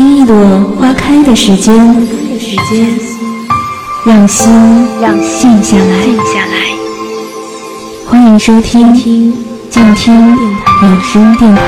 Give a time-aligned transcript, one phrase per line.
[0.00, 0.34] 听一朵
[0.80, 1.76] 花开的时间，
[4.06, 4.50] 让心
[4.98, 5.84] 让静下来。
[8.08, 11.60] 欢迎收听静听有声电台。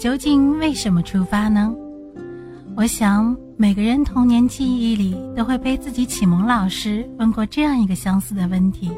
[0.00, 1.70] 究竟为什么出发呢？
[2.74, 8.90] 我想每个人童年记忆里都会被自己启蒙老师问过这样一个相似的问题：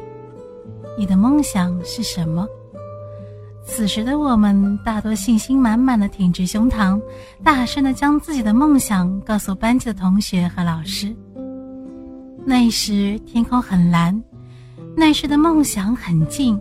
[0.97, 2.47] 你的梦想是什么？
[3.65, 7.01] 此时的我们大多信心满满的挺直胸膛，
[7.43, 11.13] 大声的将自己的梦想告诉班级的同学和老师。
[12.45, 14.23] 那时天空很蓝，
[14.95, 16.57] 那时的梦想很近，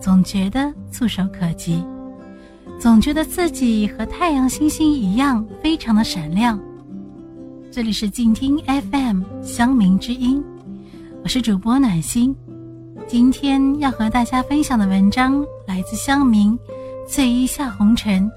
[0.00, 1.84] 总觉得触手可及。
[2.80, 6.58] 总觉得自己和太阳、星星一样，非常的闪亮。
[7.70, 8.56] 这里是静听
[8.90, 10.42] FM 乡民之音，
[11.22, 12.34] 我是主播暖心。
[13.06, 16.58] 今天要和大家分享的文章来自乡民
[17.06, 18.30] 醉一笑红尘，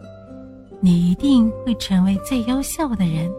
[0.82, 3.32] 你一定会成为最优秀的人。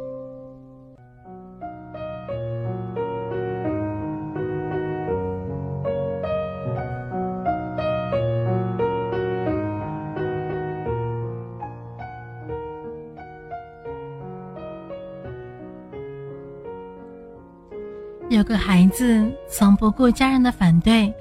[18.54, 21.12] 个孩子从不顾家人的反对，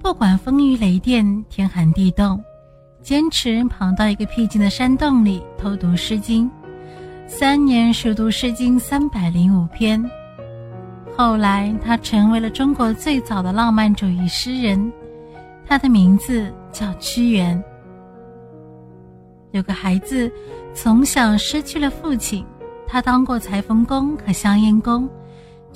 [0.00, 2.42] 不管风雨雷电、天寒地冻，
[3.02, 6.46] 坚持跑到一个僻静的山洞里偷读《诗经》，
[7.26, 10.02] 三年熟读《诗经》三百零五篇。
[11.14, 14.90] 后来，他成为了中国最早的浪漫主义诗人，
[15.66, 17.62] 他的名字叫屈原。
[19.50, 20.32] 有个孩子
[20.72, 22.42] 从小失去了父亲，
[22.86, 25.06] 他当过裁缝工和香烟工。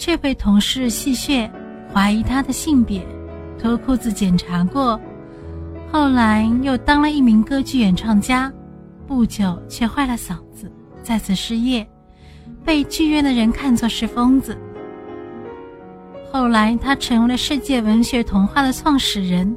[0.03, 1.49] 却被同事戏谑，
[1.94, 3.06] 怀疑他的性别，
[3.56, 5.00] 脱裤子检查过。
[5.93, 8.53] 后来又当了一名歌剧演唱家，
[9.06, 10.69] 不久却坏了嗓子，
[11.04, 11.88] 再次失业，
[12.65, 14.59] 被剧院的人看作是疯子。
[16.32, 19.56] 后来他成为了世界文学童话的创始人，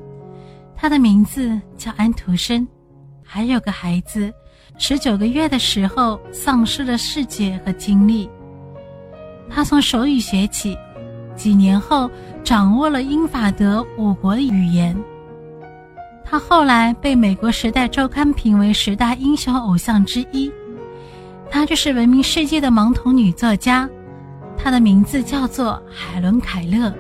[0.76, 2.68] 他的名字叫安徒生。
[3.24, 4.32] 还有个孩子，
[4.78, 8.30] 十九个月的时候丧失了视觉和听力。
[9.50, 10.78] 他从手语学起，
[11.36, 12.10] 几年后
[12.44, 14.96] 掌握了英法德五国的语言。
[16.24, 20.52] 他后来被美国《时代周刊》评为十大英雄偶像之一。
[21.50, 23.88] 她就是闻名世界的盲童女作家，
[24.58, 26.92] 她的名字叫做海伦·凯勒。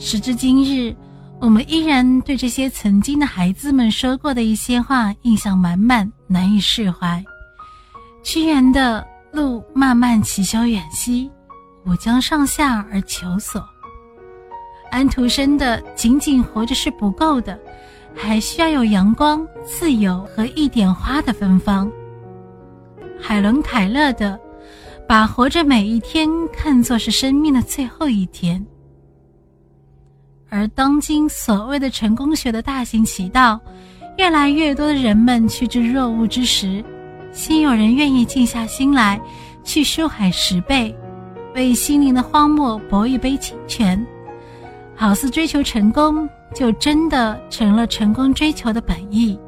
[0.00, 0.94] 时至今日，
[1.40, 7.22] 我们依然对这些曾经的孩子们说过的一些话印象满满，难以释怀。
[8.22, 11.28] 屈原的“路漫漫其修远兮，
[11.84, 13.60] 吾将上下而求索”，
[14.92, 17.58] 安徒生的“仅仅活着是不够的，
[18.14, 21.90] 还需要有阳光、自由和一点花的芬芳”，
[23.20, 24.38] 海伦·凯勒的
[25.08, 28.64] “把活着每一天看作是生命的最后一天”。
[30.50, 33.60] 而当今所谓的成功学的大行其道，
[34.16, 36.82] 越来越多的人们趋之若鹜之时，
[37.32, 39.20] 先有人愿意静下心来，
[39.62, 40.96] 去书海拾贝，
[41.54, 44.04] 为心灵的荒漠搏一杯清泉，
[44.96, 49.38] 好似追求成功，就真的成了成功追求的本意。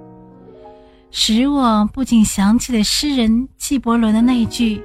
[1.10, 4.80] 使我不禁想起了诗人纪伯伦的那句：“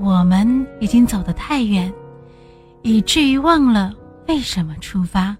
[0.00, 1.92] 我们已经走得太远，
[2.82, 3.92] 以至于忘了。”
[4.28, 5.36] 为什么出发？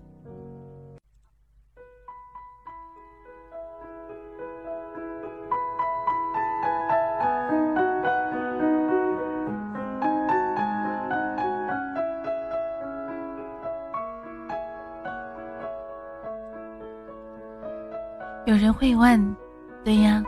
[18.46, 19.36] 有人会问
[19.84, 20.22] ：“对呀，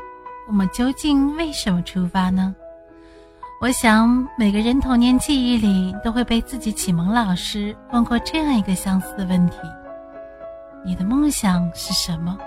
[0.49, 2.55] 我们究竟为什么出发呢？”
[3.61, 9.57] 我想，每个人童年记忆里都会被自己启蒙老师问过这样一个相似的问题：
[10.85, 12.39] 你的梦想是什么？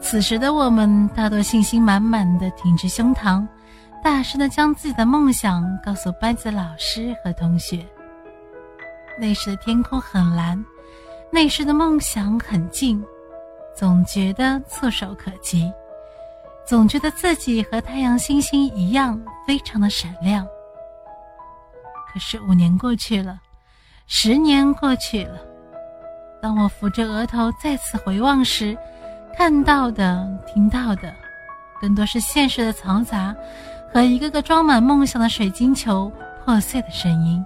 [0.00, 3.46] 此时的我们大多信心满满的挺直胸膛，
[4.02, 7.86] 大声的将自己的梦想告诉班级的老师和同学。
[9.16, 10.60] 那时的天空很蓝，
[11.30, 13.00] 那时的梦想很近，
[13.76, 15.70] 总觉得触手可及，
[16.70, 20.46] 总觉得自己和太阳、星星一样，非常的闪亮。
[22.06, 23.40] 可是五年过去了，
[24.06, 25.40] 十年过去了，
[26.40, 28.78] 当我扶着额头再次回望时，
[29.36, 31.12] 看到的、听到的，
[31.80, 33.34] 更多是现实的嘈杂
[33.92, 36.08] 和一个个装满梦想的水晶球
[36.44, 37.44] 破碎的声音。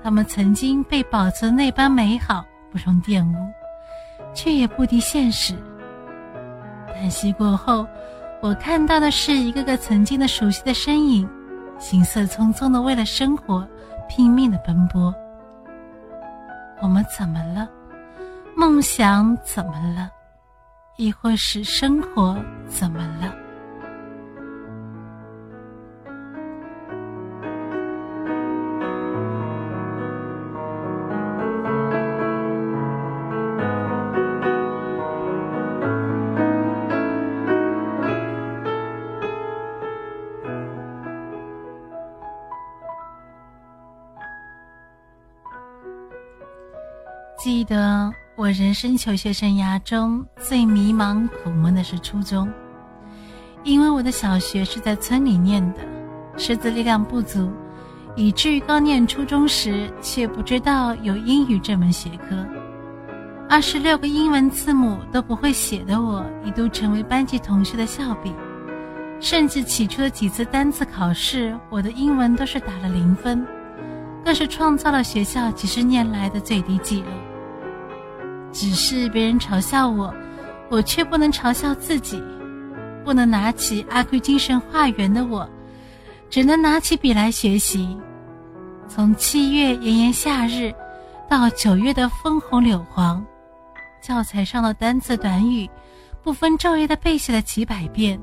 [0.00, 3.50] 他们曾经被保存那般美好，不容玷污。
[4.32, 5.56] 却也不敌现实。
[7.00, 7.86] 叹息过后，
[8.42, 11.26] 我看到的是一个个曾经的熟悉的身影，
[11.78, 13.66] 行色匆匆的为了生活
[14.06, 15.14] 拼命的奔波。
[16.82, 17.66] 我们怎么了？
[18.54, 20.10] 梦想怎么了？
[20.98, 22.36] 亦或是生活
[22.68, 23.34] 怎么了？
[48.50, 52.48] 人生求学生涯中最迷茫苦闷的是初中，
[53.62, 55.78] 因为我的小学是在村里念的，
[56.36, 57.50] 师资力量不足，
[58.16, 62.44] 以至于刚念初中时却不知道有英语这门学科，
[63.48, 68.34] 二十六个英文字母都不会写的我，一度成为班级同学的笑柄，
[69.20, 73.46] 甚至起初的几次单次考试，我的英文都是打了零分，
[74.24, 77.08] 更是创造了学校几十年来的最低纪录。
[78.52, 80.12] 只是别人嘲笑我，
[80.68, 82.22] 我却不能嘲笑自己，
[83.04, 85.48] 不能拿起阿奎精神画圆的我，
[86.28, 87.96] 只能拿起笔来学习。
[88.88, 90.74] 从七月炎炎夏日，
[91.28, 93.24] 到九月的枫红柳黄，
[94.02, 95.70] 教材上的单词短语，
[96.22, 98.20] 不分昼夜的背写了几百遍。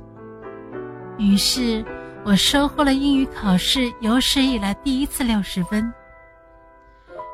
[1.17, 1.83] 于是，
[2.25, 5.91] 我收获了英语考试有史以来第一次六十分。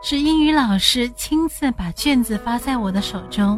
[0.05, 3.57] 是英语老师亲自把卷子发在我的手中，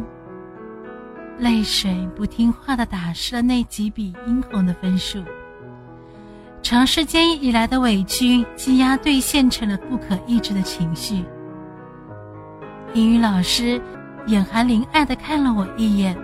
[1.40, 5.20] 泪水不听话的打湿了那几笔殷红的分数。
[6.62, 11.24] 长时间以来的委屈积压兑现成了不可抑制的情绪。
[12.94, 13.82] 英语老师
[14.28, 16.16] 眼含怜爱的看了我一眼，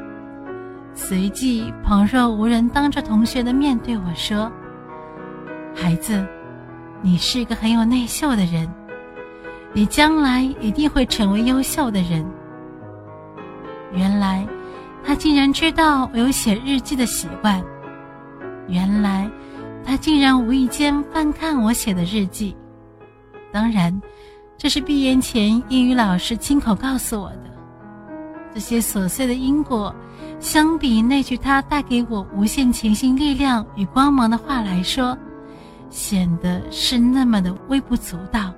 [0.94, 4.48] 随即旁若无人，当着同学的面对我说
[5.74, 6.24] ：“孩子，
[7.00, 8.72] 你是一个很有内秀的人。”
[9.74, 12.24] 你将来一定会成为优秀的人。
[13.92, 14.46] 原来，
[15.04, 17.62] 他竟然知道我有写日记的习惯。
[18.68, 19.30] 原来，
[19.84, 22.56] 他竟然无意间翻看我写的日记。
[23.50, 24.00] 当然，
[24.56, 27.50] 这是闭眼前英语老师亲口告诉我的。
[28.54, 29.94] 这些琐碎的因果，
[30.38, 35.16] 相比那句他带给我无限潜心力量与光芒的话来说，
[35.88, 38.52] 显得是那么的微不足道。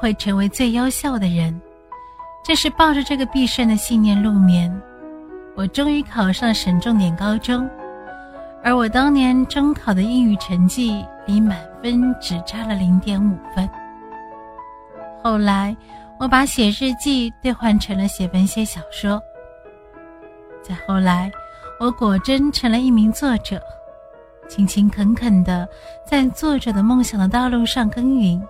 [0.00, 1.60] 会成为最优秀的人，
[2.42, 4.74] 这是抱着这个必胜的信念入眠。
[5.54, 7.68] 我终于考上省重点高中，
[8.64, 13.68] 而我当年中考的英语成绩离满分只差了零点五分。
[15.22, 15.76] 后来，
[16.18, 19.22] 我把写日记兑换成了写文学小说。
[20.62, 21.30] 再后来，
[21.78, 23.60] 我果真成了一名作者，
[24.48, 25.68] 勤勤恳恳地
[26.06, 28.42] 在作者的梦想的道路上耕耘。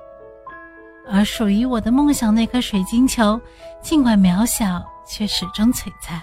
[1.11, 3.39] 而属于我的梦想那颗水晶球，
[3.83, 6.23] 尽管渺小，却始终璀璨。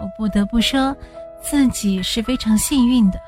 [0.00, 0.96] 我不得不说，
[1.42, 3.20] 自己是非常幸运的，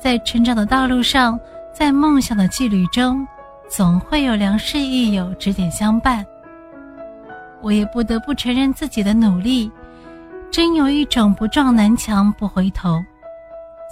[0.00, 1.38] 在成长的道路上，
[1.72, 3.26] 在梦想的距离中，
[3.68, 6.24] 总会有良师益友指点相伴。
[7.60, 9.70] 我也不得不承认自己的努力，
[10.50, 12.98] 真有一种不撞南墙不回头，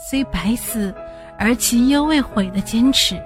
[0.09, 0.93] 虽百死
[1.39, 3.23] 而其犹未悔的坚持。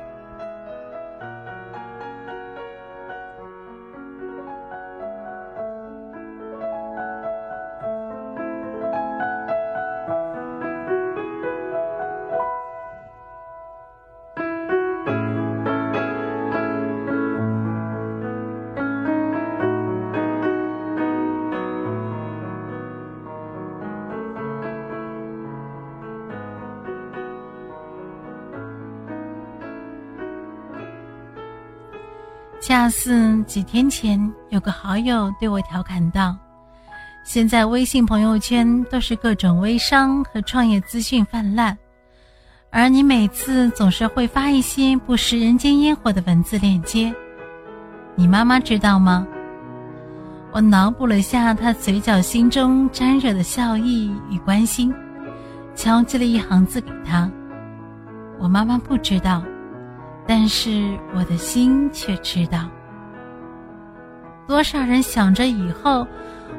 [32.84, 36.36] 大四几天前，有个好友对我调侃道
[37.24, 41.74] ：“现在微信朋友圈都是各种微商和创业资讯泛滥，
[42.68, 47.10] 而你每次总是会发一些不食人间烟火的文字链接。
[48.16, 49.26] 你妈妈知道吗？”
[50.52, 54.94] 我脑补了下他嘴角心中沾惹的笑意与关心，
[55.74, 57.32] 敲击了一行字给他。
[58.38, 59.42] 我妈妈不知道。
[60.26, 62.68] 但是我的心却知道，
[64.46, 66.06] 多少人想着以后，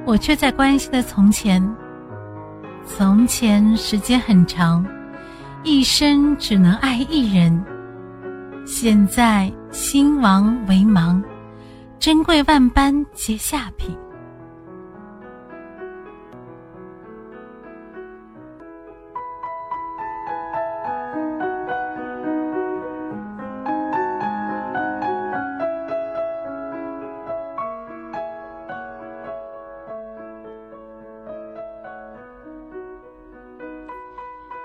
[0.06, 1.76] 我却在关心的从前。
[2.86, 4.86] 从前时间很长，
[5.64, 7.66] 一生只能爱一人。
[8.66, 11.24] 现在兴亡为忙，
[11.98, 13.98] 珍贵万般皆下品。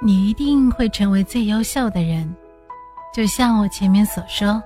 [0.03, 2.35] 你一定会成为最优秀的人，
[3.15, 4.63] 就像我前面所说。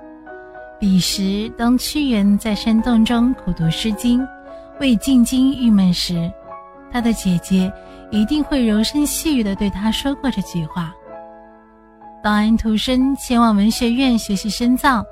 [0.79, 4.21] 彼时，当屈原在山洞中苦读《诗经》，
[4.79, 6.31] 为进京郁闷时，
[6.93, 7.73] 他的姐姐
[8.11, 10.95] 一定会柔声细语地对他说过这句话。
[12.23, 15.05] 当安徒生前往文学院学习深造，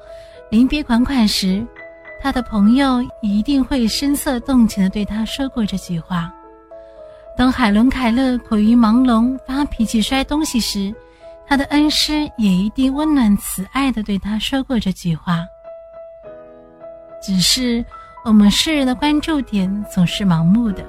[0.50, 1.66] 临别款款时，
[2.20, 6.32] 他的朋友一定会声色动情地对他说过这句话。
[7.42, 10.94] 当海伦·凯勒苦于盲聋、发脾气、摔东西时，
[11.44, 15.44] 他的恩师也一定温暖慈爱地对他说过这句话。
[17.20, 17.84] 只是
[18.24, 20.84] 我们世人的关注点总是盲目的，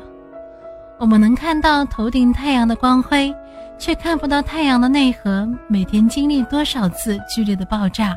[0.99, 3.33] 我们能看到头顶太阳的光辉，
[3.79, 8.15] 却看不到太阳的内核每天经历多少次剧烈的爆炸。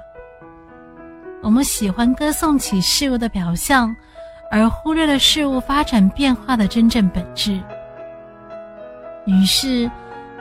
[1.43, 3.97] 我们喜欢歌颂起事物的表象，
[4.51, 7.59] 而忽略了事物发展变化的真正本质。
[9.27, 9.91] 于是，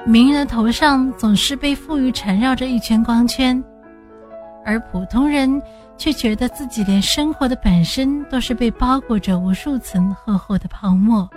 [0.05, 3.61] 名人的头上总是被赋予缠绕着一圈光圈，
[4.63, 5.61] 而普通人
[5.97, 11.27] 却觉得自己连生活的本身都是被包裹着无数层厚厚的泡沫。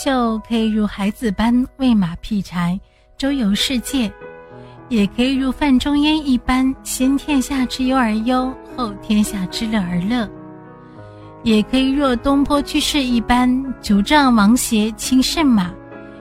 [0.00, 2.78] 秀可以如孩子般喂马劈柴，
[3.16, 4.08] 周游世界；
[4.88, 10.24] 也可以如范仲淹一般，先天下之忧而忧，后天下之乐而乐；
[11.42, 15.68] 也可以若东坡居士一般，竹杖芒鞋轻胜马，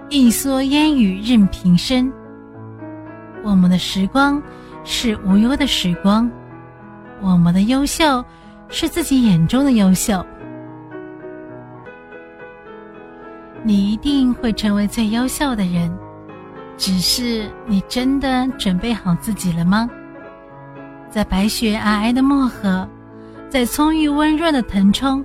[0.10, 2.12] 一蓑烟雨任平生。
[3.43, 4.41] 我们的时光
[4.86, 6.27] 是无忧的时光，
[7.22, 8.25] 我们的优秀
[8.69, 10.25] 是自己眼中的优秀。
[13.67, 15.93] 你一定会成为最优秀的人，
[16.77, 19.89] 只是你真的准备好自己了吗？
[21.09, 22.88] 在白雪皑皑的漠河，
[23.50, 25.21] 在葱郁温润的腾冲，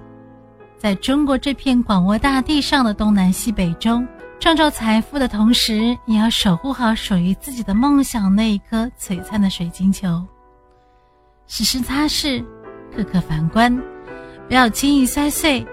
[0.77, 4.05] 在中国这片广袤大地上的东南西北中，
[4.41, 10.21] 创造财富的同时，也要守护好属于自己的梦想那一颗璀璨的水晶球。
[11.47, 12.45] 时时擦拭，
[12.93, 13.73] 刻刻反观，
[14.49, 15.65] 不要轻易摔碎，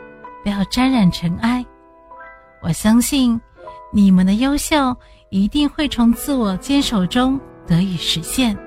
[0.43, 1.65] 不要沾染尘埃。
[2.61, 3.39] 我相信，
[3.93, 4.95] 你们的优秀
[5.29, 8.57] 一定会从自我坚守中得以实现。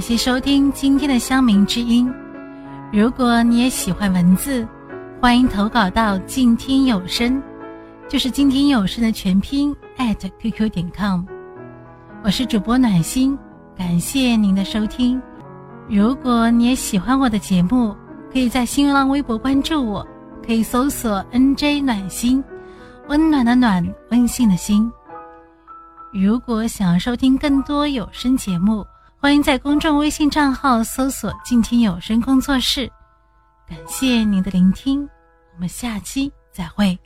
[0.00, 2.10] 感谢收听今天的乡民之音。
[2.90, 4.66] 如果你也喜欢文字，
[5.20, 7.38] 欢迎投稿到静听有声，
[8.08, 11.22] 就是静听有声的全拼 @QQ 点 com。
[12.24, 13.38] 我是主播暖心，
[13.76, 15.20] 感谢您的收听。
[15.86, 17.94] 如果你也喜欢我的节目，
[18.32, 20.08] 可以在新浪微博关注我，
[20.42, 22.42] 可以搜索 NJ 暖心，
[23.08, 24.90] 温暖的暖，温馨的心。
[26.10, 28.82] 如果想要收听更多有声节目，
[29.22, 32.90] 欢迎在公众微信账号搜索“静听有声工作室”，
[33.68, 35.06] 感谢您的聆听，
[35.54, 36.98] 我们下期再会。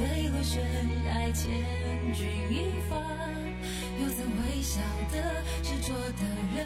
[0.00, 0.64] 坠落悬
[1.04, 1.52] 崖，千
[2.14, 2.96] 钧一发，
[4.00, 4.80] 又怎会晓
[5.12, 6.24] 得执着的
[6.56, 6.58] 人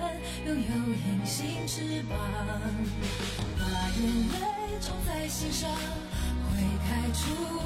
[0.47, 0.63] 拥有
[0.95, 2.17] 隐形翅膀？
[3.59, 3.63] 把
[3.99, 4.01] 眼
[4.31, 7.25] 泪种在心上，会开出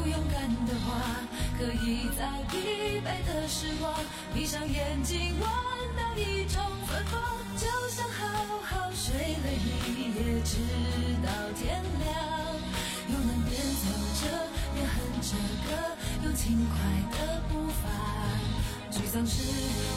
[0.09, 0.89] 勇敢的花。
[1.59, 3.93] 可以在疲惫的时光，
[4.33, 5.43] 闭上眼睛闻
[5.99, 7.21] 到一种芬芳，
[7.59, 8.25] 就像好
[8.63, 9.78] 好睡了一
[16.35, 16.77] 轻快
[17.19, 17.89] 的步伐。
[18.91, 19.43] 沮丧时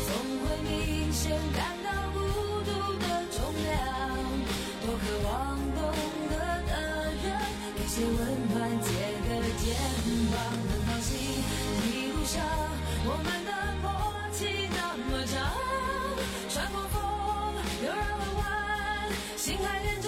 [0.07, 2.19] 总会明显感到孤
[2.63, 2.69] 独
[2.99, 3.77] 的重量，
[4.81, 5.79] 多渴望懂
[6.29, 6.33] 得
[6.67, 6.71] 的
[7.23, 7.25] 人
[7.75, 8.17] 给些温
[8.53, 8.87] 暖，借
[9.27, 9.75] 个肩
[10.31, 10.33] 膀，
[10.69, 11.09] 很高兴。
[13.03, 13.85] 我们的默
[14.31, 15.35] 契那么长，
[16.49, 16.95] 穿过风，
[17.83, 18.41] 又绕了弯，
[19.35, 20.07] 心还连着，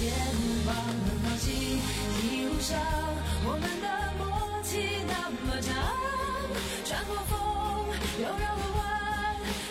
[0.00, 0.08] 肩
[0.64, 2.80] 膀，很高兴一路上
[3.44, 3.86] 我们的
[4.16, 4.24] 默
[4.64, 5.68] 契那么长，
[6.86, 7.36] 穿过风
[8.16, 8.80] 又绕了弯，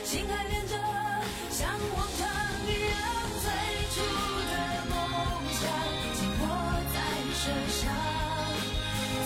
[0.06, 0.78] 心还连着，
[1.50, 2.22] 像往常
[2.70, 2.98] 一样，
[3.42, 3.50] 最
[3.90, 3.98] 初
[4.52, 4.54] 的
[4.92, 4.94] 梦
[5.60, 5.66] 想。
[7.42, 7.82] 身上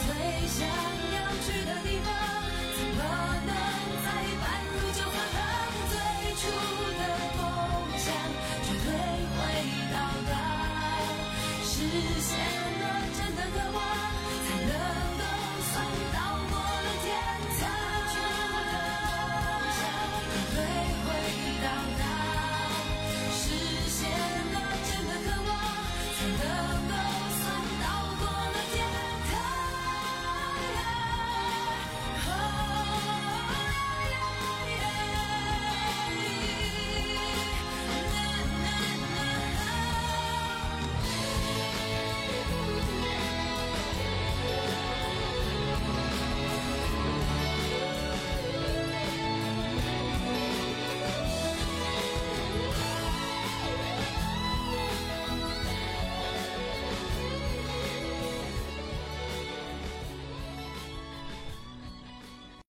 [0.05, 0.07] 最
[0.47, 2.07] 想要去的地方
[2.77, 3.42] 怎么。